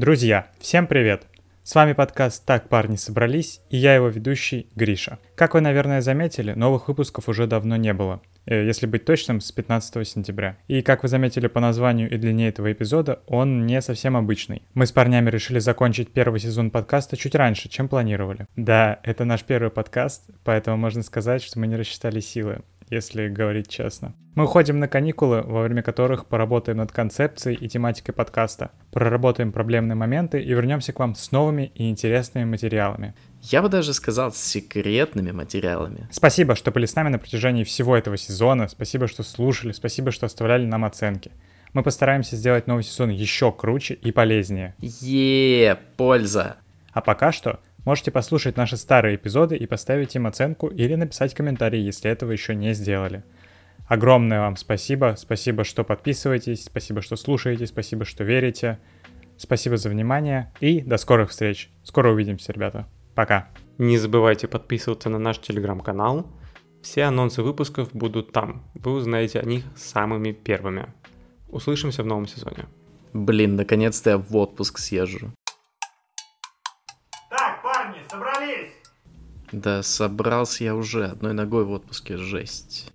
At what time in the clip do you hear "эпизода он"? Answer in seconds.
12.72-13.66